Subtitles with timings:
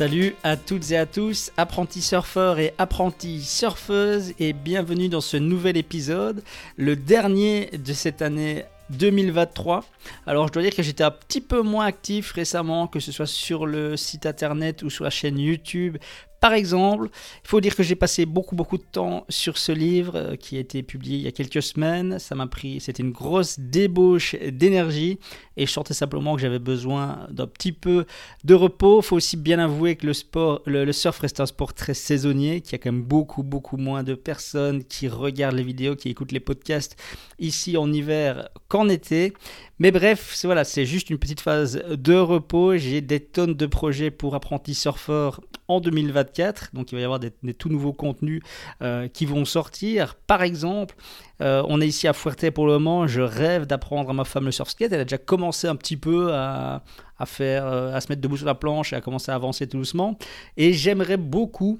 [0.00, 5.36] Salut à toutes et à tous, apprentis surfeurs et apprentis surfeuses, et bienvenue dans ce
[5.36, 6.42] nouvel épisode,
[6.78, 9.84] le dernier de cette année 2023.
[10.26, 13.26] Alors je dois dire que j'étais un petit peu moins actif récemment, que ce soit
[13.26, 15.98] sur le site internet ou sur la chaîne YouTube
[16.40, 17.08] par exemple,
[17.44, 20.56] il faut dire que j'ai passé beaucoup beaucoup de temps sur ce livre euh, qui
[20.56, 22.18] a été publié il y a quelques semaines.
[22.18, 25.18] Ça m'a pris, c'était une grosse débauche d'énergie
[25.58, 28.06] et je sentais simplement que j'avais besoin d'un petit peu
[28.44, 29.00] de repos.
[29.00, 32.74] Il faut aussi bien avouer que le surf reste un sport très saisonnier, qu'il y
[32.76, 36.40] a quand même beaucoup beaucoup moins de personnes qui regardent les vidéos, qui écoutent les
[36.40, 36.96] podcasts
[37.38, 39.34] ici en hiver qu'en été.
[39.78, 42.76] Mais bref, c'est juste une petite phase de repos.
[42.76, 46.70] J'ai des tonnes de projets pour apprentis surfeurs en 2024.
[46.74, 48.42] Donc il va y avoir des, tout nouveaux contenus
[48.82, 50.16] euh, qui vont sortir.
[50.26, 50.96] Par exemple,
[51.40, 53.06] euh, on est ici à Fuerte pour le moment.
[53.06, 54.92] Je rêve d'apprendre à ma femme le surf skate.
[54.92, 56.82] Elle a déjà commencé un petit peu à,
[57.24, 59.78] faire, euh, à se mettre debout sur la planche et à commencer à avancer tout
[59.78, 60.18] doucement.
[60.56, 61.78] Et j'aimerais beaucoup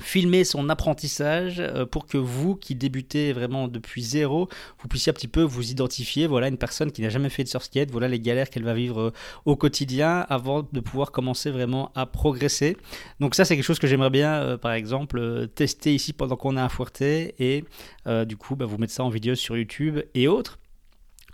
[0.00, 4.48] filmer son apprentissage euh, pour que vous qui débutez vraiment depuis zéro,
[4.80, 7.48] vous puissiez un petit peu vous identifier, voilà une personne qui n'a jamais fait de
[7.48, 9.12] surf skate, voilà les galères qu'elle va vivre euh,
[9.44, 12.76] au quotidien avant de pouvoir commencer vraiment à progresser.
[13.20, 16.56] Donc ça c'est quelque chose que j'aimerais bien euh, par exemple tester ici pendant qu'on
[16.56, 17.64] est à Fuerte et
[18.26, 20.58] du coup bah, vous mettre ça en vidéo sur YouTube et autres.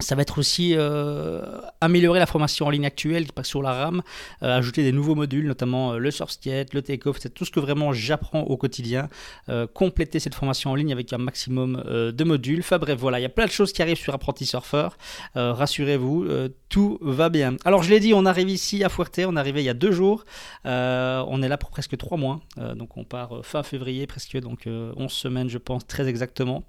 [0.00, 1.43] Ça va être aussi euh,
[1.81, 4.03] améliorer la formation en ligne actuelle sur la RAM,
[4.43, 7.61] euh, ajouter des nouveaux modules, notamment euh, le skate, le take-off, c'est tout ce que
[7.61, 9.09] vraiment j'apprends au quotidien,
[9.75, 12.61] compléter cette formation en ligne avec un maximum de modules.
[12.61, 14.88] Enfin bref, voilà, il y a plein de choses qui arrivent sur Apprenti Surfer.
[15.34, 16.27] Rassurez-vous,
[16.69, 17.56] tout va bien.
[17.65, 19.75] Alors je l'ai dit, on arrive ici à Fuerte, on est arrivé il y a
[19.75, 20.25] deux jours,
[20.65, 22.41] on est là pour presque trois mois,
[22.77, 26.65] donc on part fin février presque, donc 11 semaines je pense très exactement.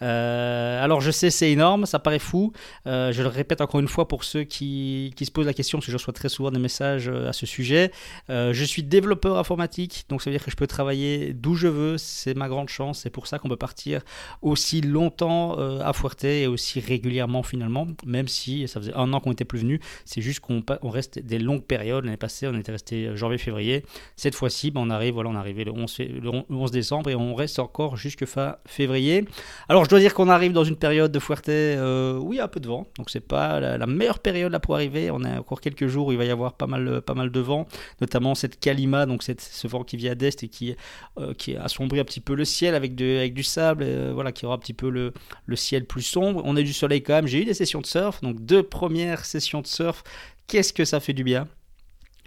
[0.00, 2.52] alors je sais c'est énorme, ça paraît fou.
[2.86, 5.78] Euh, je le répète encore une fois pour ceux qui, qui, se posent la question,
[5.78, 7.90] parce que je reçois très souvent des messages euh, à ce sujet.
[8.30, 11.68] Euh, je suis développeur informatique, donc ça veut dire que je peux travailler d'où je
[11.68, 14.02] veux, c'est ma grande chance, c'est pour ça qu'on peut partir
[14.42, 19.30] aussi longtemps à Fuerte et aussi régulièrement finalement, même si ça faisait un an qu'on
[19.30, 22.04] n'était plus venu, c'est juste qu'on on reste des longues périodes.
[22.04, 23.84] L'année passée, on était resté janvier-février.
[24.16, 27.14] Cette fois-ci, ben, on arrive, voilà, on est arrivé le 11, le 11 décembre et
[27.14, 29.24] on reste encore jusque fin février.
[29.68, 32.86] Alors je dois dire qu'on arrive dans une période de Fuerte, oui, un de vent,
[32.98, 35.10] donc c'est pas la, meilleure période là pour arriver.
[35.10, 37.40] On a encore quelques jours où il va y avoir pas mal, pas mal de
[37.40, 37.66] vent,
[38.00, 40.74] notamment cette Kalima, donc cette, ce vent qui vient d'est et qui,
[41.18, 44.32] euh, qui assombrit un petit peu le ciel avec, de, avec du sable, euh, voilà,
[44.32, 45.12] qui aura un petit peu le,
[45.46, 46.42] le ciel plus sombre.
[46.44, 47.26] On a du soleil quand même.
[47.26, 50.02] J'ai eu des sessions de surf, donc deux premières sessions de surf.
[50.46, 51.48] Qu'est-ce que ça fait du bien?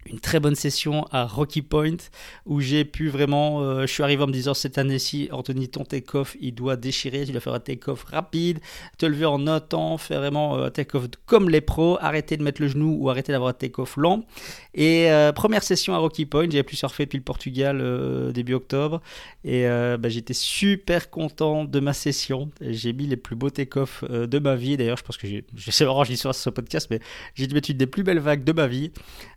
[0.09, 1.97] Une très bonne session à Rocky Point
[2.45, 5.83] où j'ai pu vraiment, euh, je suis arrivé en me disant cette année-ci, Anthony, ton
[5.83, 8.59] take-off, il doit déchirer, tu dois faire un take-off rapide,
[8.97, 12.61] te lever en temps, faire vraiment euh, un take-off comme les pros, arrêter de mettre
[12.61, 14.23] le genou ou arrêter d'avoir un take-off lent.
[14.73, 19.01] Et euh, première session à Rocky Point, j'avais pu surfer depuis le Portugal début octobre
[19.43, 22.49] et bah, j'étais super content de ma session.
[22.61, 24.77] J'ai mis les plus beaux take-off de ma vie.
[24.77, 26.99] D'ailleurs, je pense que j'ai, je sais pas, je l'histoire sur ce podcast, mais
[27.35, 28.91] j'ai dû mettre une des plus belles vagues de ma vie.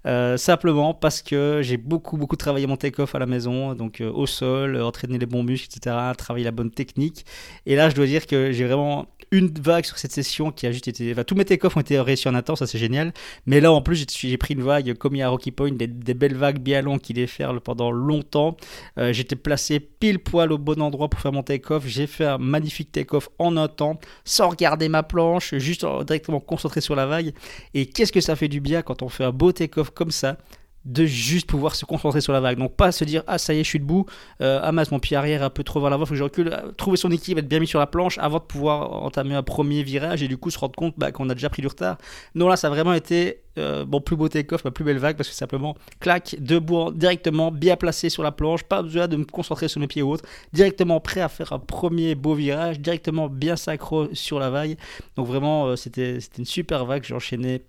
[0.05, 4.13] ça simplement parce que j'ai beaucoup beaucoup travaillé mon take-off à la maison, donc euh,
[4.13, 7.25] au sol, euh, entraîner les bons muscles, etc., travailler la bonne technique.
[7.65, 10.73] Et là, je dois dire que j'ai vraiment une vague sur cette session qui a
[10.73, 11.13] juste été.
[11.13, 13.13] Enfin, tous mes take-offs ont été réussis en attente, ça c'est génial.
[13.47, 15.73] Mais là, en plus, j'ai pris une vague comme il y a à Rocky Point,
[15.73, 18.57] des, belles vagues bien longues qui faire pendant longtemps.
[18.99, 21.87] Euh, j'étais placé pile poil au bon endroit pour faire mon take-off.
[21.87, 26.81] J'ai fait un magnifique take-off en un temps, sans regarder ma planche, juste directement concentré
[26.81, 27.33] sur la vague.
[27.75, 30.39] Et qu'est-ce que ça fait du bien quand on fait un beau take-off comme ça?
[30.85, 32.59] De juste pouvoir se concentrer sur la vague.
[32.59, 34.07] Donc pas se dire ah ça y est je suis debout,
[34.41, 36.73] euh, ah mon pied arrière un peu trop vers l'avant, faut que je recule, euh,
[36.73, 39.83] trouver son équilibre, être bien mis sur la planche avant de pouvoir entamer un premier
[39.83, 41.99] virage et du coup se rendre compte bah, qu'on a déjà pris du retard.
[42.35, 45.29] Non là ça a vraiment été euh, mon plus beau take-off, plus belle vague parce
[45.29, 49.69] que simplement clac, debout directement, bien placé sur la planche, pas besoin de me concentrer
[49.69, 53.57] sur mes pieds ou autre, directement prêt à faire un premier beau virage, directement bien
[53.57, 54.77] sacro sur la vague.
[55.17, 57.63] Donc vraiment euh, c'était une super vague, j'ai enchaîné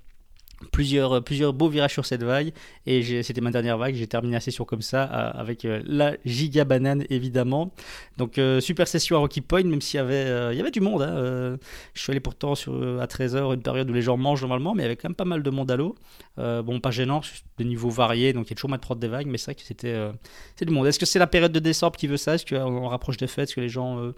[0.71, 2.51] plusieurs, plusieurs beaux virages sur cette vague.
[2.85, 3.95] Et c'était ma dernière vague.
[3.95, 7.71] J'ai terminé la session comme ça euh, avec euh, la giga banane évidemment.
[8.17, 11.01] Donc euh, super session à Rocky Point même s'il y avait y avait du monde
[11.01, 11.57] hein,
[11.93, 14.83] je suis allé pourtant sur, à 13h une période où les gens mangent normalement mais
[14.83, 15.95] il y avait quand même pas mal de monde à l'eau.
[16.37, 17.21] Bon pas gênant
[17.57, 19.55] des niveaux variés donc il y a toujours mal de des vagues mais c'est vrai
[19.55, 20.11] que c'était
[20.55, 20.87] c'est du monde.
[20.87, 22.35] Est-ce que c'est la période de décembre qui veut ça?
[22.35, 23.49] Est-ce qu'on rapproche des fêtes?
[23.49, 24.11] Est-ce que les gens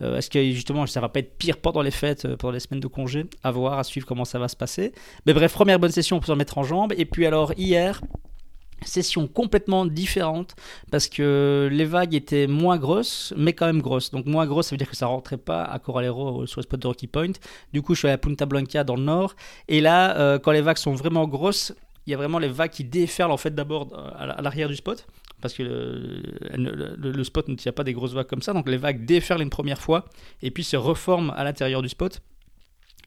[0.00, 2.88] est-ce que justement ça va pas être pire pendant les fêtes pendant les semaines de
[2.88, 3.26] congé?
[3.42, 4.92] À voir à suivre comment ça va se passer.
[5.26, 6.92] Mais bref première bonne session pour se remettre en jambes.
[6.96, 8.00] Et puis alors hier,
[8.84, 10.54] session complètement différente
[10.90, 14.10] parce que les vagues étaient moins grosses mais quand même grosses.
[14.10, 16.80] Donc moins grosses ça veut dire que ça rentrait pas à Coralero sur le spot
[16.80, 17.32] de Rocky Point.
[17.72, 19.34] Du coup je suis à Punta Blanca dans le nord.
[19.68, 21.72] Et là euh, quand les vagues sont vraiment grosses
[22.06, 24.76] il y a vraiment les vagues qui déferlent en fait d'abord euh, à l'arrière du
[24.76, 25.06] spot.
[25.40, 28.52] Parce que le, le, spot ne tient pas des grosses vagues comme ça.
[28.52, 30.04] Donc les vagues déferlent une première fois
[30.42, 32.20] et puis se reforment à l'intérieur du spot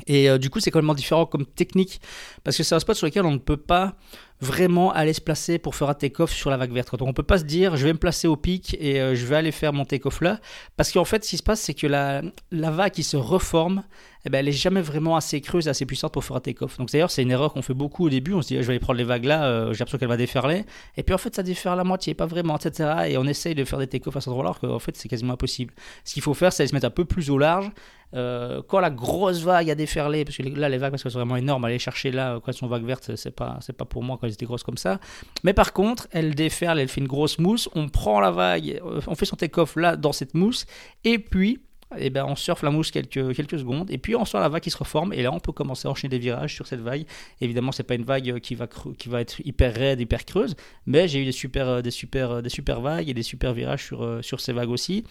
[0.08, 2.02] et euh, du coup, c'est complètement différent comme technique
[2.44, 3.96] parce que c'est un spot sur lequel on ne peut pas
[4.44, 6.96] vraiment aller se placer pour faire un take-off sur la vague verte.
[6.96, 9.26] Donc on peut pas se dire je vais me placer au pic et euh, je
[9.26, 10.40] vais aller faire mon take-off là
[10.78, 13.84] parce qu'en fait ce qui se passe c'est que la, la vague qui se reforme
[14.26, 16.78] eh ben, elle est jamais vraiment assez creuse, assez puissante pour faire un take-off.
[16.78, 18.34] Donc d'ailleurs, c'est une erreur qu'on fait beaucoup au début.
[18.34, 20.18] On se dit, je vais aller prendre les vagues là, euh, j'ai l'impression qu'elle va
[20.18, 20.66] déferler.
[20.96, 22.90] Et puis en fait, ça déferle la moitié, pas vraiment, etc.
[23.10, 25.74] Et on essaye de faire des take-offs à cet endroit-là, qu'en fait, c'est quasiment impossible.
[26.06, 27.70] Ce qu'il faut faire, c'est se mettre un peu plus au large.
[28.16, 31.20] Euh, quand la grosse vague a déferlé, parce que là, les vagues, parce qu'elles sont
[31.20, 34.18] vraiment énormes, aller chercher là, quand elles sont vagues vertes, c'est pas, pas pour moi
[34.34, 35.00] elles étaient grosses comme ça.
[35.44, 37.70] Mais par contre, elle déferle, elle fait une grosse mousse.
[37.76, 40.66] On prend la vague, euh, on fait son take-off là, dans cette mousse.
[41.04, 41.60] Et puis,
[41.98, 44.50] et eh ben on surfe la mousse quelques, quelques secondes et puis on sent la
[44.50, 46.80] vague qui se reforme et là on peut commencer à enchaîner des virages sur cette
[46.80, 47.06] vague.
[47.40, 50.56] Évidemment, c'est pas une vague qui va, qui va être hyper raide, hyper creuse,
[50.88, 54.04] mais j'ai eu des super, des, super, des super vagues et des super virages sur,
[54.04, 55.04] euh, sur ces vagues aussi.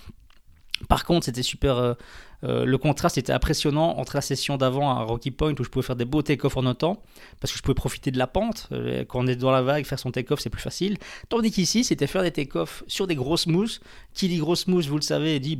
[0.88, 1.96] Par contre, c'était super,
[2.44, 5.68] euh, euh, le contraste était impressionnant entre la session d'avant à Rocky Point où je
[5.68, 7.02] pouvais faire des beaux take-off en temps
[7.40, 8.68] parce que je pouvais profiter de la pente.
[8.72, 10.98] Euh, quand on est dans la vague, faire son take-off c'est plus facile.
[11.28, 13.80] Tandis qu'ici, c'était faire des take-off sur des grosses mousses.
[14.14, 15.58] Qui dit grosse mousse, vous le savez, dit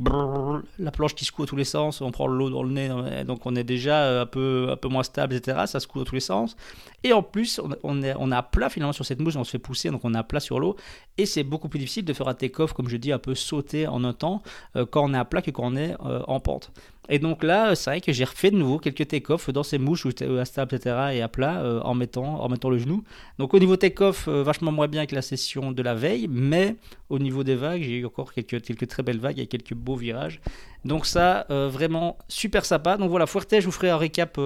[0.77, 3.47] la planche qui secoue à tous les sens, on prend l'eau dans le nez, donc
[3.47, 5.63] on est déjà euh, un peu, un peu moins stable, etc.
[5.65, 6.55] Ça secoue dans tous les sens.
[7.03, 9.59] Et en plus, on, est, on a plat finalement sur cette mousse, on se fait
[9.59, 10.75] pousser, donc on a plat sur l'eau.
[11.17, 13.87] Et c'est beaucoup plus difficile de faire un take-off, comme je dis, un peu sauter
[13.87, 14.43] en un temps
[14.91, 16.71] quand on est à plat que quand on est en pente.
[17.09, 20.05] Et donc là, c'est vrai que j'ai refait de nouveau quelques take-off dans ces mouches
[20.05, 20.95] à stable, etc.
[21.13, 23.03] et à plat euh, en, mettant, en mettant le genou.
[23.39, 26.75] Donc au niveau take-off, euh, vachement moins bien que la session de la veille, mais
[27.09, 30.39] au niveau des vagues, j'ai eu encore quelques, très belles vagues et quelques beaux virages.
[30.85, 32.95] Donc ça, euh, vraiment super sympa.
[32.95, 34.39] Donc voilà, Fuerte, je vous ferai un récap.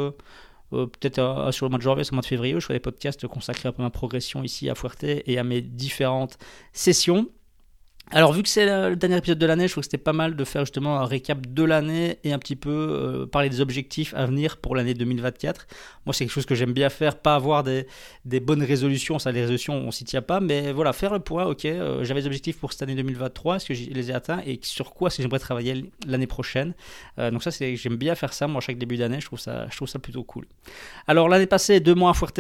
[0.72, 3.28] peut-être sur le mois de janvier, sur le mois de février, je ferai des podcasts
[3.28, 6.40] consacrés à ma progression ici à Fuerte et à mes différentes
[6.74, 7.30] sessions.
[8.12, 10.38] Alors vu que c'est le dernier épisode de l'année, je trouve que c'était pas mal
[10.38, 14.14] de faire justement un récap de l'année et un petit peu euh, parler des objectifs
[14.16, 15.68] à venir pour l'année 2024.
[16.06, 17.86] Moi c'est quelque chose que j'aime bien faire, pas avoir des,
[18.40, 21.66] bonnes résolutions, ça les résolutions on s'y tient pas, mais voilà, faire le point, ok,
[21.66, 24.58] euh, j'avais des objectifs pour cette année 2023, est-ce que je les ai atteints et
[24.64, 26.76] sur quoi est-ce que j'aimerais travailler l'année prochaine?
[27.20, 29.68] Euh, donc ça c'est j'aime bien faire ça moi chaque début d'année, je trouve ça,
[29.70, 30.46] je trouve ça plutôt cool.
[31.08, 32.40] Alors l'année passée, deux mois à Fuerte,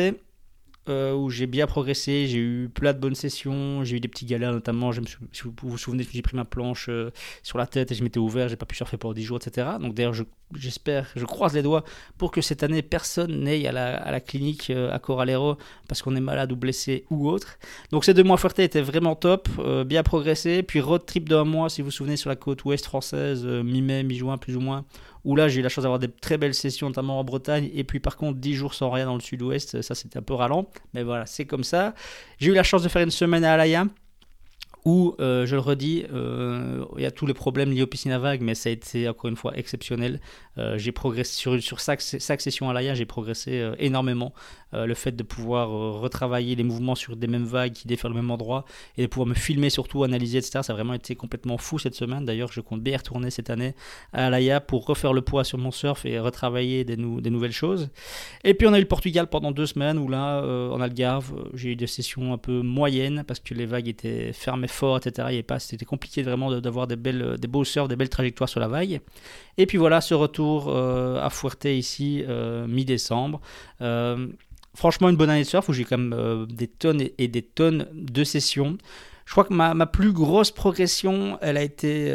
[0.90, 4.26] euh, où j'ai bien progressé, j'ai eu plein de bonnes sessions, j'ai eu des petits
[4.26, 5.02] galères notamment, je
[5.32, 7.12] si vous vous souvenez, j'ai pris ma planche euh,
[7.44, 9.68] sur la tête et je m'étais ouvert, j'ai pas pu surfer pendant 10 jours, etc.
[9.82, 10.14] Donc d'ailleurs,
[10.56, 11.84] j'espère, je, croise les doigts
[12.18, 16.22] pour que cette année, personne n'aille à la, clinique euh, à Coralero parce qu'on est
[16.22, 17.58] malade ou blessé ou autre.
[17.92, 19.50] Donc ces deux mois Fuerte étaient vraiment top,
[19.86, 22.86] bien progressé, puis road trip d'un mois, si vous vous souvenez, sur la côte ouest
[22.86, 24.86] française, mi-mai, mi-juin plus ou moins,
[25.28, 27.84] où là j'ai eu la chance d'avoir des très belles sessions, notamment en Bretagne, et
[27.84, 30.70] puis par contre 10 jours sans rien dans le sud-ouest, ça c'était un peu ralent,
[30.94, 31.94] mais voilà, c'est comme ça.
[32.40, 33.88] J'ai eu la chance de faire une semaine à Alaya,
[34.88, 38.14] où, euh, je le redis, euh, il y a tous les problèmes liés aux piscines
[38.14, 40.22] à vagues, mais ça a été encore une fois exceptionnel.
[40.58, 44.34] Euh, j'ai progressé sur, sur chaque, session à l'AIA, j'ai progressé énormément.
[44.74, 48.32] le fait de pouvoir retravailler les mouvements sur des mêmes vagues qui défèrent le même
[48.32, 48.64] endroit
[48.98, 50.60] et de pouvoir me filmer, surtout analyser, etc.
[50.62, 52.24] Ça a vraiment été complètement fou cette semaine.
[52.24, 53.76] D'ailleurs, je compte bien retourner cette année
[54.14, 57.90] à l'AIA pour refaire le poids sur mon surf et retravailler des, des, nouvelles choses.
[58.46, 60.42] Et puis, on a eu le Portugal pendant deux semaines où là,
[60.72, 64.68] en Algarve, j'ai eu des sessions un peu moyennes parce que les vagues étaient fermées
[64.78, 65.30] fort, etc.
[65.32, 68.60] Il pas, c'était compliqué vraiment d'avoir des, belles, des beaux surfs, des belles trajectoires sur
[68.60, 69.02] la vague.
[69.58, 73.42] Et puis voilà, ce retour euh, à Fuerte ici, euh, mi-décembre.
[73.82, 74.28] Euh,
[74.76, 77.88] franchement une bonne année de surf où j'ai quand même des tonnes et, des tonnes
[77.94, 78.78] de sessions.
[79.28, 82.14] Je crois que ma, plus grosse progression, elle a été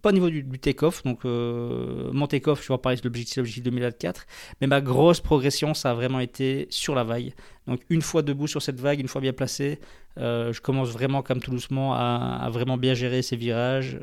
[0.00, 4.26] pas au niveau du, take-off, donc mon take-off, je parler de l'objectif, l'objectif 2024,
[4.60, 7.32] mais ma grosse progression, ça a vraiment été sur la vague.
[7.66, 9.80] Donc une fois debout sur cette vague, une fois bien placé,
[10.16, 13.98] je commence vraiment comme tout doucement à, vraiment bien gérer ces virages.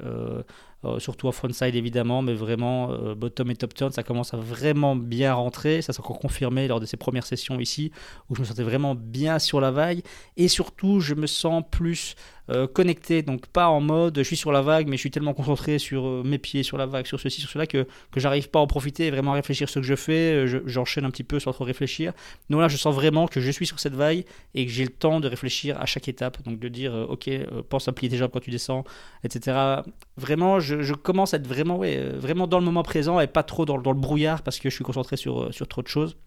[0.85, 4.37] Euh, surtout en frontside évidemment, mais vraiment euh, bottom et top turn, ça commence à
[4.37, 5.81] vraiment bien rentrer.
[5.81, 7.91] Ça s'est encore confirmé lors de ces premières sessions ici,
[8.29, 10.01] où je me sentais vraiment bien sur la vague.
[10.35, 12.15] Et surtout, je me sens plus
[12.49, 15.33] euh, connecté, donc pas en mode je suis sur la vague, mais je suis tellement
[15.33, 18.59] concentré sur mes pieds, sur la vague, sur ceci, sur cela, que, que j'arrive pas
[18.59, 20.47] à en profiter et vraiment à réfléchir ce que je fais.
[20.65, 22.13] J'enchaîne un petit peu sans trop réfléchir.
[22.49, 24.23] Donc là, je sens vraiment que je suis sur cette vague
[24.55, 26.41] et que j'ai le temps de réfléchir à chaque étape.
[26.43, 27.29] Donc de dire, ok,
[27.69, 28.83] pense à plier jambes quand tu descends,
[29.23, 29.81] etc.
[30.17, 33.43] Vraiment, je commence à être vraiment, ouais, euh, vraiment dans le moment présent et pas
[33.43, 35.87] trop dans, dans, le brouillard parce que je suis concentré sur, euh, sur trop de
[35.87, 36.17] choses.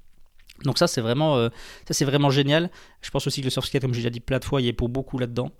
[0.64, 1.48] Donc ça c'est vraiment euh,
[1.86, 2.70] ça c'est vraiment génial.
[3.02, 4.64] Je pense aussi que le surf skate comme j'ai déjà dit plein de fois il
[4.64, 5.50] y est pour beaucoup là-dedans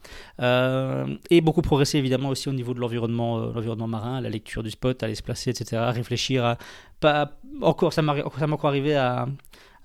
[1.30, 5.02] et beaucoup progresser évidemment aussi au niveau de l'environnement l'environnement marin, la lecture du spot,
[5.02, 6.58] aller se placer etc, réfléchir à
[7.00, 9.26] pas encore ça m'a encore arrivé à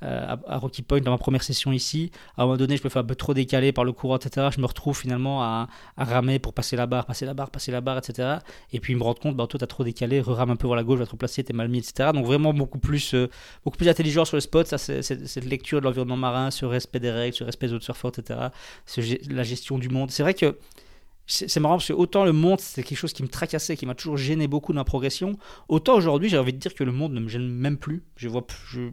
[0.03, 2.12] euh, à, Rocky Point dans ma première session ici.
[2.38, 4.48] À un moment donné, je me fais un peu trop décaler par le courant, etc.
[4.53, 5.67] Je me retrouve finalement à,
[5.98, 8.38] ramer pour passer la barre, passer la barre, passer la barre, etc.
[8.74, 10.84] Et puis me rendre compte, bah, toi, t'as trop décalé, re-rame un peu vers la
[10.84, 12.10] gauche, va te replacer, t'es mal mis, etc.
[12.13, 13.29] Donc vraiment beaucoup plus, euh,
[13.63, 14.67] beaucoup plus intelligent sur le spot.
[14.67, 18.12] Ça, cette lecture de l'environnement marin, ce respect des règles, ce respect des autres surfeurs,
[18.17, 18.39] etc.
[19.29, 20.12] la gestion du monde.
[20.12, 20.58] C'est vrai que
[21.31, 23.95] c'est marrant parce que autant le monde c'est quelque chose qui me tracassait, qui m'a
[23.95, 25.38] toujours gêné beaucoup dans ma progression,
[25.69, 28.03] autant aujourd'hui j'ai envie de dire que le monde ne me gêne même plus.
[28.17, 28.45] Je vois,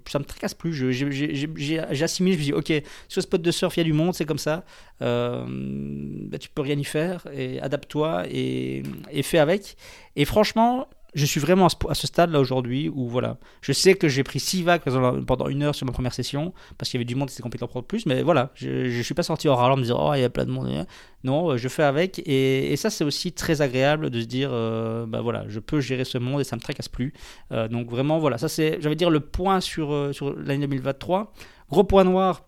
[0.07, 0.73] ça me tracasse plus.
[0.73, 4.15] J'assimile, je, me dis ok, sur ce spot de surf il y a du monde,
[4.15, 4.65] c'est comme ça.
[5.03, 9.77] Euh, bah, tu peux rien y faire et adapte-toi et, et fais avec.
[10.17, 14.09] Et franchement, je suis vraiment à ce stade là aujourd'hui où voilà, je sais que
[14.09, 14.83] j'ai pris 6 vagues
[15.27, 17.43] pendant une heure sur ma première session parce qu'il y avait du monde qui était
[17.43, 19.99] complètement pour plus, mais voilà, je, je suis pas sorti en râlant en me disant
[20.01, 20.87] oh il y a plein de monde.
[21.25, 25.21] Non, je fais avec et, ça c'est aussi très agréable de se dire euh, bah
[25.21, 27.13] voilà, je peux gérer ce monde et ça me tracasse plus.
[27.53, 31.33] Euh, donc vraiment voilà, ça c'est, j'allais dire le point sur, euh, sur l'année 2023.
[31.71, 32.48] Gros point noir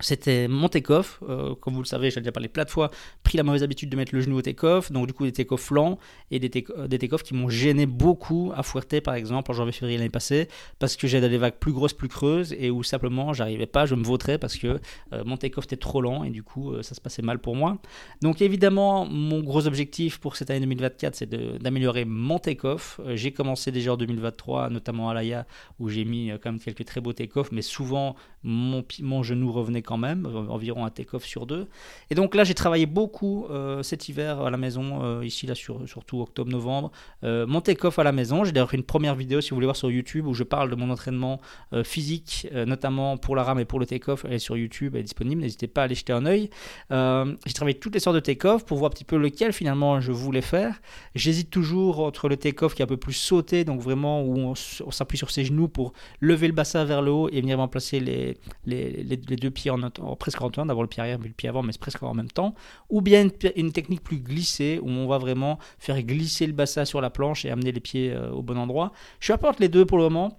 [0.00, 2.90] c'était mon take-off, euh, comme vous le savez, j'ai déjà parlé plein de fois,
[3.24, 5.70] pris la mauvaise habitude de mettre le genou au take-off, donc du coup des take-off
[5.70, 5.98] lents
[6.30, 10.48] et des take-off qui m'ont gêné beaucoup à Fuerte par exemple en janvier-février l'année passée,
[10.78, 13.94] parce que j'ai des vagues plus grosses, plus creuses et où simplement j'arrivais pas, je
[13.96, 14.78] me vautrais parce que
[15.12, 17.56] euh, mon take-off était trop lent et du coup euh, ça se passait mal pour
[17.56, 17.78] moi.
[18.22, 23.00] Donc évidemment, mon gros objectif pour cette année 2024 c'est d'améliorer mon take-off.
[23.14, 25.46] j'ai commencé déjà en 2023, notamment à l'AIA
[25.80, 28.14] où j'ai mis quand même quelques très beaux take-off, mais souvent
[28.44, 31.66] mon, mon genou revenait quand même, environ un take-off sur deux.
[32.10, 35.54] Et donc là, j'ai travaillé beaucoup euh, cet hiver à la maison, euh, ici, là,
[35.54, 36.92] sur, surtout octobre-novembre.
[37.24, 39.66] Euh, mon take-off à la maison, j'ai d'ailleurs fait une première vidéo, si vous voulez
[39.66, 41.40] voir sur YouTube, où je parle de mon entraînement
[41.84, 44.26] physique, notamment pour la rame et pour le take-off.
[44.26, 46.50] Elle est sur YouTube, elle est disponible, n'hésitez pas à aller jeter un œil.
[46.90, 50.12] j'ai travaillé toutes les sortes de take-off pour voir un petit peu lequel finalement je
[50.12, 50.80] voulais faire.
[51.14, 54.54] J'hésite toujours entre le take-off qui est un peu plus sauté, donc vraiment où on,
[54.54, 58.36] s'appuie sur ses genoux pour lever le bassin vers le haut et venir remplacer les,
[58.66, 59.77] les deux pieds en
[60.18, 62.30] presque en temps, d'avoir le pied arrière mais le pied avant, mais presque en même
[62.30, 62.54] temps,
[62.90, 67.00] ou bien une, technique plus glissée où on va vraiment faire glisser le bassin sur
[67.00, 68.92] la planche et amener les pieds euh, au bon endroit.
[69.20, 70.38] Je apporte les deux pour le moment.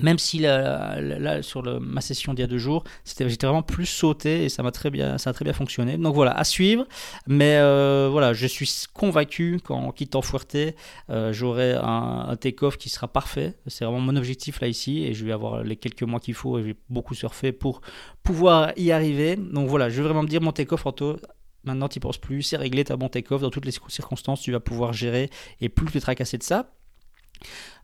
[0.00, 4.44] Même si là, sur ma session d'il y a deux jours, j'étais vraiment plus sauté
[4.44, 5.96] et ça m'a très bien, ça a très bien fonctionné.
[5.96, 6.86] Donc voilà, à suivre.
[7.26, 10.56] Mais euh, voilà, je suis convaincu qu'en quittant Fuerte,
[11.10, 13.54] euh, j'aurai un, take-off qui sera parfait.
[13.66, 16.58] C'est vraiment mon objectif là ici et je vais avoir les quelques mois qu'il faut
[16.58, 17.80] et je vais beaucoup surfer pour
[18.22, 19.36] pouvoir y arriver.
[19.36, 20.84] Donc voilà, je vais vraiment me dire mon take-off,
[21.64, 24.52] Maintenant, tu penses plus, c'est réglé, tu as bon take-off, dans toutes les circonstances, tu
[24.52, 26.70] vas pouvoir gérer et plus te tracasser de ça.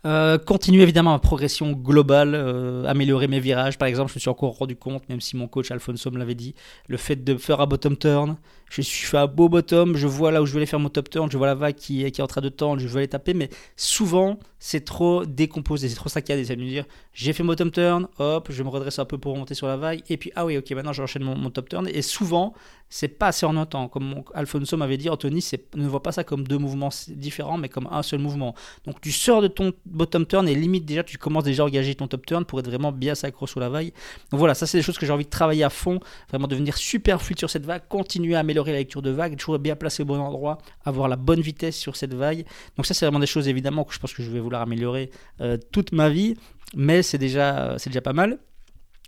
[0.04, 3.78] Euh, continuer évidemment ma progression globale, euh, améliorer mes virages.
[3.78, 6.34] Par exemple, je me suis encore rendu compte, même si mon coach Alfonso me l'avait
[6.34, 6.56] dit,
[6.88, 8.36] le fait de faire un bottom turn.
[8.68, 11.10] Je suis fait un beau bottom, je vois là où je vais faire mon top
[11.10, 13.34] turn, je vois la vague qui, est en train de tendre, je veux aller taper,
[13.34, 16.42] mais souvent c'est trop décomposé, c'est trop saccadé.
[16.42, 19.34] De me dire, j'ai fait mon bottom turn, hop, je me redresse un peu pour
[19.34, 21.86] remonter sur la vague, et puis ah oui, ok, maintenant j'enchaîne mon, mon top turn.
[21.86, 22.54] Et souvent,
[22.92, 23.88] c'est pas assez en temps.
[23.88, 25.42] Comme Alfonso m'avait dit, Anthony,
[25.74, 28.54] ne voit pas ça comme deux mouvements différents, mais comme un seul mouvement.
[28.84, 31.94] Donc tu sors de ton bottom turn et limite déjà tu commences déjà à engager
[31.94, 33.92] ton top turn pour être vraiment bien sacro sous la vague.
[34.30, 36.76] Donc voilà, ça c'est des choses que j'ai envie de travailler à fond, vraiment devenir
[36.76, 40.02] super fluide sur cette vague, continuer à améliorer la lecture de vague, toujours bien placer
[40.02, 42.44] au bon endroit, avoir la bonne vitesse sur cette vague.
[42.76, 45.10] Donc ça c'est vraiment des choses évidemment que je pense que je vais vouloir améliorer
[45.40, 46.36] euh, toute ma vie,
[46.74, 48.38] mais c'est déjà, c'est déjà pas mal.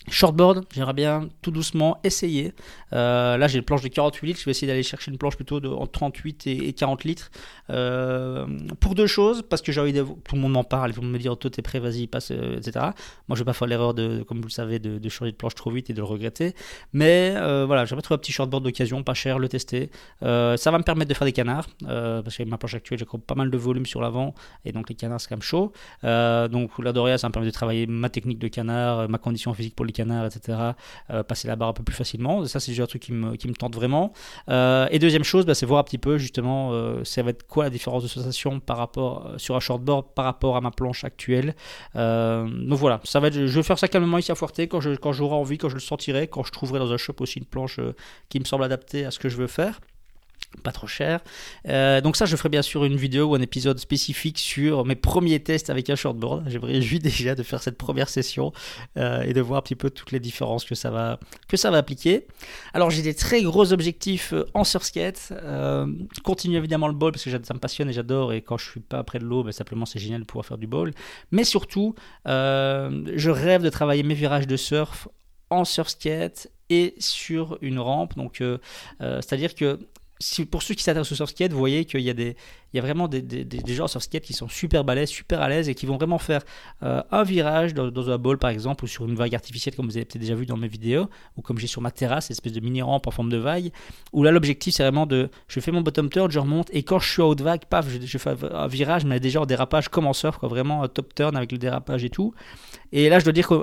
[0.08, 2.52] Shortboard, j'aimerais bien tout doucement essayer.
[2.92, 4.40] Euh, là, j'ai une planche de 48 litres.
[4.40, 7.30] Je vais essayer d'aller chercher une planche plutôt de entre 38 et, 40 litres.
[7.70, 8.46] Euh,
[8.80, 10.02] pour deux choses, parce que j'ai envie de.
[10.02, 10.90] Tout le monde m'en parle.
[10.90, 12.87] Ils vont me dire, toi, t'es prêt, vas-y, passe, euh, etc.
[13.28, 15.54] Moi, je vais pas faire l'erreur, de, comme vous le savez, de, changer de planche
[15.54, 16.54] trop vite et de le regretter.
[16.92, 17.32] Mais
[17.64, 19.90] voilà, j'aimerais trouver un petit shortboard d'occasion, pas cher, le tester.
[20.20, 23.34] ça va me permettre de faire des canards, parce qu'avec ma planche actuelle, j'ai pas
[23.34, 24.34] mal de volume sur l'avant.
[24.64, 25.73] Et donc, les canards, c'est quand même chaud.
[26.02, 29.75] donc, la Doria, ça me permet de travailler ma technique de canard, ma condition physique
[29.75, 30.58] pour les canards, etc.
[31.10, 32.44] Euh, passer la barre un peu plus facilement.
[32.44, 34.12] Ça, c'est déjà un truc qui me, tente vraiment.
[34.48, 37.46] Euh, et deuxième chose, bah, c'est voir un petit peu justement, euh, ça va être
[37.46, 41.04] quoi la différence de sensation par rapport sur un shortboard par rapport à ma planche
[41.04, 41.54] actuelle.
[41.94, 45.58] donc voilà, ça va je vais faire ça calmement ici à je quand j'aurai envie,
[45.58, 47.80] quand je le sentirai, quand je trouverai dans un shop aussi une planche
[48.28, 49.80] qui me semble adaptée à ce que je veux faire
[50.62, 51.20] pas trop cher.
[51.68, 54.94] Euh, donc ça, je ferai bien sûr une vidéo ou un épisode spécifique sur mes
[54.94, 56.44] premiers tests avec un shortboard.
[56.49, 58.52] J'ai réjoui déjà de faire cette première session
[58.96, 61.18] euh, et de voir un petit peu toutes les différences que ça va,
[61.49, 62.26] que ça va appliquer.
[62.73, 65.32] Alors j'ai des très gros objectifs euh, en surskate.
[65.32, 65.87] Euh,
[66.23, 68.32] continue évidemment le ball parce que ça me passionne et j'adore.
[68.32, 70.58] Et quand je suis pas près de l'eau, ben, simplement c'est génial de pouvoir faire
[70.58, 70.92] du ball.
[71.30, 71.94] Mais surtout,
[72.26, 75.08] je rêve de travailler mes virages de surf
[75.50, 78.16] en surskate et sur une rampe.
[78.16, 78.42] Donc,
[79.00, 79.78] c'est-à-dire que
[80.50, 84.02] pour ceux qui s'intéressent au surskate, vous voyez qu'il y a, vraiment des, gens sur
[84.02, 86.43] skate qui sont super balèzes, super à l'aise et qui vont vraiment faire
[86.83, 89.97] euh, un virage dans, un bol par exemple ou sur une vague artificielle comme vous
[89.97, 92.61] avez peut-être déjà vu dans mes vidéos ou comme j'ai sur ma terrasse, espèce de
[92.61, 93.71] mini rampe en forme de vague.
[94.12, 96.99] Où là l'objectif c'est vraiment de, je fais mon bottom turn, je remonte et quand
[96.99, 100.07] je suis à haute vague, paf, je, fais un virage mais déjà en dérapage comme
[100.07, 102.35] en surf, vraiment un top turn avec le dérapage et tout.
[102.93, 103.62] Et là je dois dire que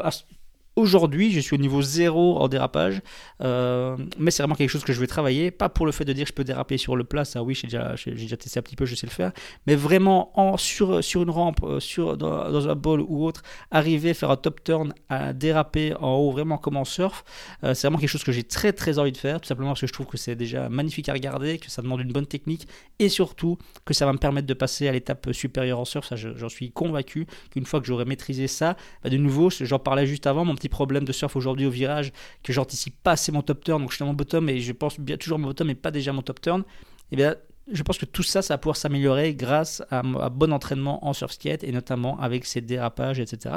[0.78, 3.02] Aujourd'hui, je suis au niveau zéro en dérapage,
[3.44, 5.52] euh, mais c'est vraiment quelque chose que je vais travailler.
[5.52, 7.56] Pas pour le fait de dire que je peux déraper sur le plat, ça oui,
[7.56, 9.34] j'ai déjà, testé un petit peu, je sais le faire,
[9.68, 14.38] mais vraiment en, sur, une rampe, euh, dans, un bol ou autre, arriver, faire un
[14.38, 17.26] top turn, à déraper en haut, vraiment comme en surf,
[17.66, 19.82] euh, c'est vraiment quelque chose que j'ai très très envie de faire, tout simplement parce
[19.82, 22.66] que je trouve que c'est déjà magnifique à regarder, que ça demande une bonne technique
[23.00, 26.08] et surtout que ça va me permettre de passer à l'étape supérieure en surf.
[26.08, 30.06] Ça, j'en suis convaincu qu'une fois que j'aurai maîtrisé ça, bah, de nouveau, j'en parlais
[30.06, 32.12] juste avant, mon petit problème de surf aujourd'hui au virage,
[32.44, 34.72] que j'anticipe pas assez mon top turn, donc je suis dans mon bottom et je
[34.72, 36.64] pense bien toujours mon bottom et pas déjà mon top turn, et
[37.12, 37.36] eh bien
[37.72, 41.14] je pense que tout ça, ça va pouvoir s'améliorer grâce à un bon entraînement en
[41.14, 43.56] surf skate et notamment avec ses dérapages, etc.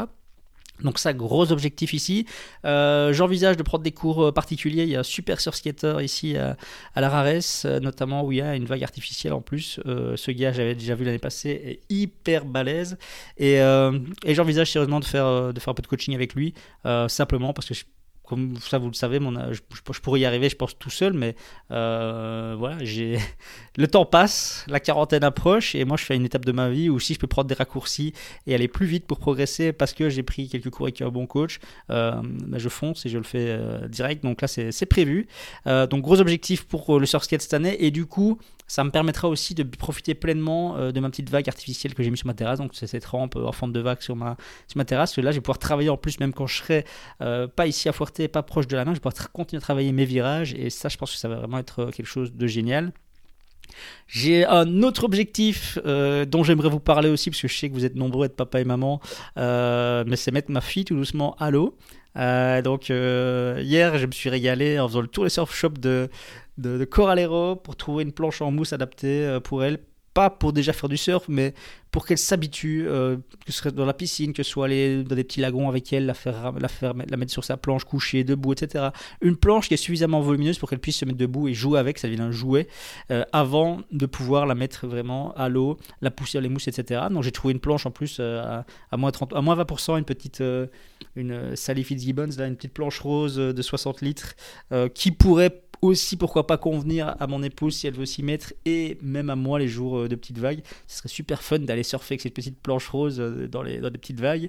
[0.82, 2.26] Donc ça, gros objectif ici.
[2.64, 4.82] Euh, j'envisage de prendre des cours euh, particuliers.
[4.82, 6.56] Il y a un super surskater ici à,
[7.00, 9.80] la Rares, euh, notamment où il y a une vague artificielle en plus.
[9.84, 12.98] ce gars, j'avais déjà vu l'année passée, est hyper balèze.
[13.38, 16.54] Et, et j'envisage sérieusement de faire, de faire un peu de coaching avec lui,
[17.08, 17.84] simplement parce que je
[18.24, 19.20] comme ça vous le savez,
[19.52, 21.36] je, pourrais y arriver, je pense, tout seul, mais
[21.70, 22.78] euh, voilà,
[23.76, 26.88] le temps passe, la quarantaine approche, et moi je fais une étape de ma vie
[26.88, 28.14] où si je peux prendre des raccourcis
[28.46, 31.26] et aller plus vite pour progresser parce que j'ai pris quelques cours avec un bon
[31.26, 31.58] coach,
[31.90, 34.22] euh, ben, je fonce et je le fais euh, direct.
[34.24, 35.26] Donc là, c'est prévu.
[35.66, 39.54] donc gros objectif pour le surskate cette année, et du coup, ça me permettra aussi
[39.54, 42.58] de profiter pleinement de ma petite vague artificielle que j'ai mis sur ma terrasse.
[42.58, 44.36] Donc c'est cette rampe en forme de vague sur ma,
[44.68, 45.16] sur ma terrasse.
[45.18, 46.84] Là, je vais pouvoir travailler en plus, même quand je serai
[47.18, 50.04] pas ici à Fort pas proche de la main, je pourrais continuer à travailler mes
[50.04, 52.92] virages et ça, je pense que ça va vraiment être euh, quelque chose de génial.
[54.06, 57.74] J'ai un autre objectif euh, dont j'aimerais vous parler aussi, parce que je sais que
[57.74, 59.00] vous êtes nombreux à être papa et maman,
[59.38, 61.76] euh, mais c'est mettre ma fille tout doucement à l'eau.
[62.14, 66.08] donc hier, je me suis régalé en faisant le tour des surf shop de,
[66.58, 69.80] de, Coralero pour trouver une planche en mousse adaptée pour elle
[70.14, 71.54] pas pour déjà faire du surf, mais
[71.90, 75.16] pour qu'elle s'habitue, euh, que ce soit dans la piscine, que ce soit aller dans
[75.16, 78.88] des petits lagons avec elle, la faire, la mettre sur sa planche, coucher, debout, etc.
[79.20, 81.98] Une planche qui est suffisamment volumineuse pour qu'elle puisse se mettre debout et jouer avec,
[81.98, 82.68] ça devient un jouet,
[83.10, 87.02] euh, avant de pouvoir la mettre vraiment à l'eau, la pousser les mousses, etc.
[87.10, 90.04] Donc j'ai trouvé une planche en plus euh, à, moins 30, à moins 20%, une
[90.04, 90.42] petite,
[91.16, 94.34] une Sally Fitzgibbons, là, une petite planche rose de 60 litres,
[94.94, 98.98] qui pourrait aussi pourquoi pas convenir à mon épouse si elle veut s'y mettre et
[99.02, 100.62] même à moi les jours euh, de petites vagues.
[100.86, 103.88] Ce serait super fun d'aller surfer avec cette petite planche rose euh, dans les, dans
[103.88, 104.48] les petites vagues.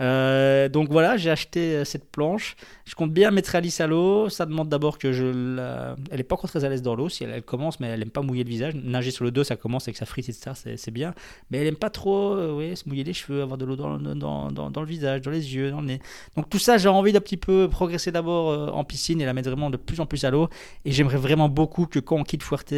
[0.00, 2.56] Euh, donc voilà, j'ai acheté euh, cette planche.
[2.84, 4.28] Je compte bien mettre Alice à l'eau.
[4.28, 5.24] Ça demande d'abord que je
[5.56, 5.96] la...
[6.10, 7.08] Elle n'est pas encore très à l'aise dans l'eau.
[7.08, 8.74] Si elle, commence, mais elle n'aime pas mouiller le visage.
[8.74, 10.52] Nager sur le dos, ça commence avec sa frite, etc.
[10.76, 11.14] C'est bien.
[11.50, 14.86] Mais elle n'aime pas trop euh, se mouiller les cheveux, avoir de l'eau dans, le
[14.86, 16.00] visage, dans les yeux, dans le nez.
[16.36, 19.50] Donc tout ça, j'ai envie d'un petit peu progresser d'abord en piscine et la mettre
[19.50, 20.48] vraiment de plus en plus à l'eau.
[20.84, 22.74] Et j'aimerais vraiment beaucoup que quand on quitte Fuerte,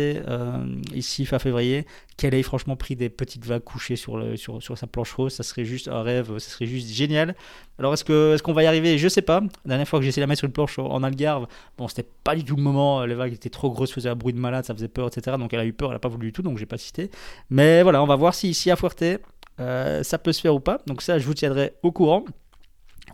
[0.92, 5.12] ici fin février, qu'elle ait franchement pris des petites vagues couchées sur, sur sa planche
[5.12, 5.32] rose.
[5.32, 6.88] Ça serait juste un rêve, ça serait juste
[7.78, 8.98] Alors est-ce que est-ce qu'on va y arriver?
[8.98, 9.40] Je sais pas.
[9.64, 11.88] La dernière fois que j'ai essayé de la mettre sur une planche en Algarve, bon,
[11.88, 13.04] c'était pas du tout le moment.
[13.04, 15.36] Les vagues étaient trop grosses, faisaient un bruit de malade, ça faisait peur, etc.
[15.38, 17.10] Donc elle a eu peur, elle a pas voulu du tout, donc j'ai pas cité.
[17.50, 19.04] Mais voilà, on va voir si ici à Fuerte,
[19.60, 20.80] euh, ça peut se faire ou pas.
[20.86, 22.24] Donc ça, je vous tiendrai au courant.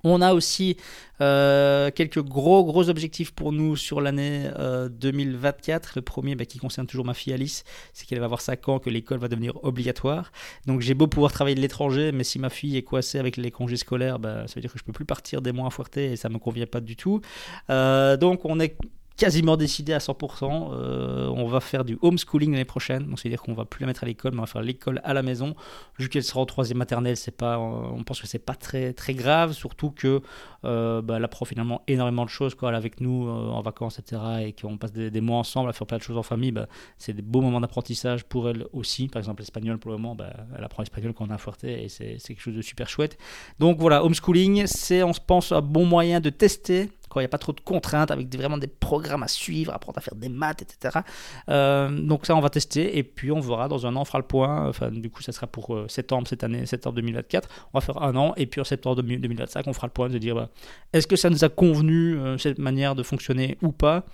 [0.05, 0.76] On a aussi
[1.20, 4.50] euh, quelques gros gros objectifs pour nous sur l'année
[4.90, 5.88] 2024.
[5.88, 8.68] Euh, Le premier bah, qui concerne toujours ma fille Alice, c'est qu'elle va avoir 5
[8.68, 10.33] ans, que l'école va devenir obligatoire.
[10.66, 13.50] Donc j'ai beau pouvoir travailler de l'étranger, mais si ma fille est coincée avec les
[13.50, 15.96] congés scolaires, bah, ça veut dire que je peux plus partir des mois à Fuerte
[15.96, 17.20] et ça me convient pas du tout.
[17.68, 18.76] Euh, donc on est
[19.16, 20.70] quasiment décidé à 100%.
[20.72, 24.02] Euh, on va faire du homeschooling l'année prochaine, donc c'est-à-dire qu'on va plus la mettre
[24.04, 25.54] à l'école, mais on va faire l'école à la maison.
[25.98, 29.14] Vu qu'elle sera en troisième maternelle, c'est pas, on pense que c'est pas très très
[29.14, 30.22] grave, surtout que
[30.64, 33.60] euh, bah, elle apprend finalement énormément de choses quoi, elle est avec nous euh, en
[33.62, 34.22] vacances, etc.
[34.46, 36.52] Et qu'on passe des, mois ensemble à faire plein de choses en famille.
[36.52, 39.08] Bah, c'est des beaux moments d'apprentissage pour elle aussi.
[39.08, 41.88] Par exemple, l'espagnol pour le moment, bah, elle apprend l'espagnol quand on a Fuerté et
[41.88, 43.18] c'est quelque chose de super chouette.
[43.58, 47.26] Donc voilà, homeschooling, c'est on se pense un bon moyen de tester quand il n'y
[47.26, 50.28] a pas trop de contraintes, avec vraiment des programmes à suivre, apprendre à faire des
[50.28, 51.00] maths, etc.
[51.48, 54.18] Euh, donc ça, on va tester, et puis on verra, dans un an, on fera
[54.18, 57.78] le point, enfin du coup, ça sera pour euh, septembre cette année, septembre 2024, on
[57.78, 60.36] va faire un an, et puis en septembre 2025, on fera le point de dire,
[60.36, 60.50] bah,
[60.92, 64.04] est-ce que ça nous a convenu, euh, cette manière de fonctionner ou pas?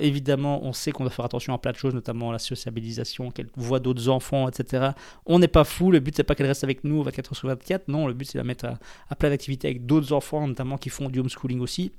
[0.00, 3.48] Évidemment, on sait qu'on doit faire attention à plein de choses, notamment la sociabilisation, qu'elle
[3.56, 4.90] voit d'autres enfants, etc.
[5.26, 7.48] On n'est pas fou, le but c'est pas qu'elle reste avec nous 24 h sur
[7.48, 8.78] 24, non, le but c'est de la mettre à,
[9.10, 11.90] à plein d'activités avec d'autres enfants, notamment qui font du homeschooling aussi.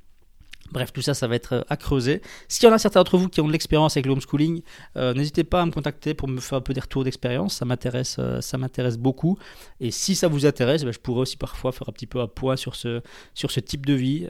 [0.72, 2.22] Bref, tout ça, ça va être euh, à creuser.
[2.48, 4.62] S'il y en a certains d'entre vous qui ont de l'expérience avec le homeschooling,
[4.98, 7.56] euh, n'hésitez pas à me contacter pour me faire un peu des retours d'expérience.
[7.56, 9.38] Ça m'intéresse, euh, ça m'intéresse beaucoup.
[9.80, 12.28] Et si ça vous intéresse, ben, je pourrais aussi parfois faire un petit peu un
[12.28, 13.02] poids sur ce,
[13.34, 14.28] sur ce type de vie.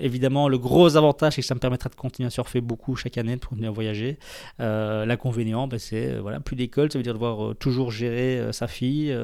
[0.00, 3.18] évidemment, le gros avantage, c'est que ça me permettra de continuer à surfer beaucoup chaque
[3.18, 4.18] année, de continuer à voyager.
[4.58, 9.16] l'inconvénient, ben, c'est voilà, plus d'école, ça veut dire devoir toujours gérer sa fille.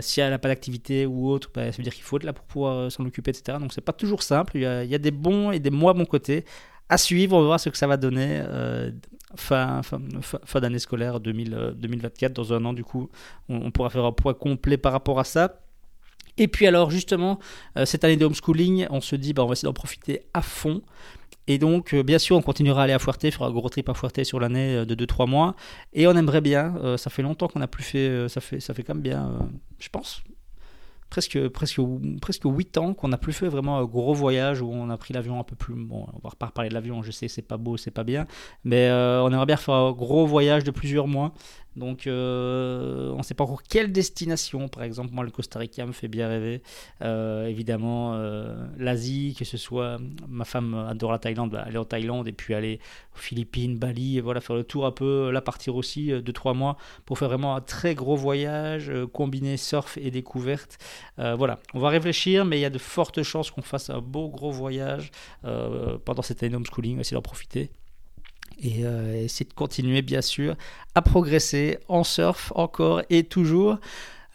[0.00, 2.32] si elle n'a pas d'activité ou autre, ben, ça veut dire qu'il faut être là
[2.32, 3.58] pour pouvoir s'en occuper, etc.
[3.60, 4.56] Donc c'est pas toujours simple.
[4.56, 6.44] Il y, a, il y a des bons et des moi, mon côté,
[6.88, 7.36] à suivre.
[7.36, 8.90] On va voir ce que ça va donner euh,
[9.36, 10.00] fin, fin,
[10.44, 12.30] fin, d'année scolaire 2000, 2024.
[12.30, 13.10] Euh, Dans un an, du coup,
[13.48, 15.60] on, pourra faire un point complet par rapport à ça.
[16.40, 17.40] Et puis alors justement,
[17.76, 20.42] euh, cette année de homeschooling, on se dit, bah, on va essayer d'en profiter à
[20.42, 20.82] fond.
[21.48, 23.94] Et donc, bien sûr, on continuera à aller à Fuerte, fera un gros trip à
[23.94, 25.56] Fuerte sur l'année de 2-3 mois.
[25.94, 28.82] Et on aimerait bien, ça fait longtemps qu'on n'a plus fait, ça fait, ça fait
[28.82, 30.22] quand même bien, je pense,
[31.10, 31.80] presque, presque,
[32.20, 35.14] presque 8 ans qu'on n'a plus fait vraiment un gros voyage où on a pris
[35.14, 35.74] l'avion un peu plus.
[35.74, 38.26] Bon, on va pas reparler de l'avion, je sais, c'est pas beau, c'est pas bien,
[38.64, 41.32] mais euh, on aimerait bien faire un gros voyage de plusieurs mois
[41.78, 44.68] donc, euh, on ne sait pas encore quelle destination.
[44.68, 46.62] Par exemple, moi, le Costa Rica me fait bien rêver.
[47.02, 51.84] Euh, évidemment, euh, l'Asie, que ce soit ma femme adore la Thaïlande, bah, aller en
[51.84, 52.80] Thaïlande et puis aller
[53.14, 56.76] aux Philippines, Bali, voilà, faire le tour un peu, là partir aussi de trois mois
[57.06, 60.78] pour faire vraiment un très gros voyage, combiné surf et découverte.
[61.16, 64.28] voilà, on va réfléchir, mais il y a de fortes chances qu'on fasse un beau
[64.28, 65.10] gros voyage
[65.42, 67.70] pendant cette année homeschooling, on va essayer d'en profiter
[68.58, 70.56] et euh, essayer de continuer bien sûr
[70.94, 73.78] à progresser en surf encore et toujours.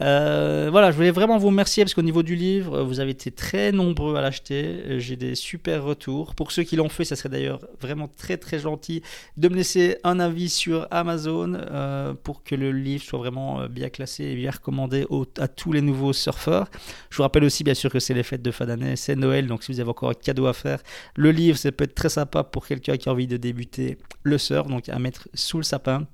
[0.01, 3.31] Euh, voilà, je voulais vraiment vous remercier parce qu'au niveau du livre, vous avez été
[3.31, 4.99] très nombreux à l'acheter.
[4.99, 6.35] J'ai des super retours.
[6.35, 9.03] Pour ceux qui l'ont fait, ça serait d'ailleurs vraiment très très gentil
[9.37, 13.67] de me laisser un avis sur Amazon euh, pour que le livre soit vraiment euh,
[13.67, 15.05] bien classé et bien recommandé
[15.39, 16.69] à tous les nouveaux surfeurs.
[17.09, 19.47] Je vous rappelle aussi bien sûr que c'est les fêtes de fin d'année, c'est Noël,
[19.47, 20.81] donc si vous avez encore un cadeau à faire,
[21.15, 24.37] le livre, ça peut être très sympa pour quelqu'un qui a envie de débuter le
[24.37, 26.07] surf, donc à mettre sous le sapin.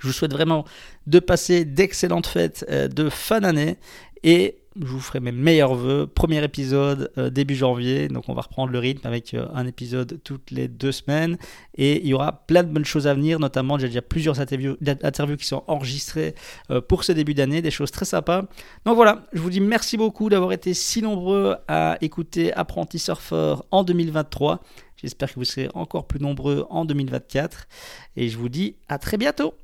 [0.00, 0.64] Je vous souhaite vraiment
[1.06, 3.76] de passer d'excellentes fêtes euh, de fin d'année
[4.22, 6.06] et je vous ferai mes meilleurs voeux.
[6.06, 10.20] Premier épisode euh, début janvier, donc on va reprendre le rythme avec euh, un épisode
[10.22, 11.38] toutes les deux semaines
[11.76, 14.76] et il y aura plein de bonnes choses à venir, notamment j'ai déjà plusieurs interviews,
[15.38, 16.34] qui sont enregistrées
[16.88, 18.42] pour ce début d'année, des choses très sympas.
[18.84, 23.54] Donc voilà, je vous dis merci beaucoup d'avoir été si nombreux à écouter Apprenti Surfer
[23.70, 24.62] en 2023.
[24.96, 27.66] J'espère que vous serez encore plus nombreux en 2024
[28.16, 29.54] et je vous dis à très bientôt.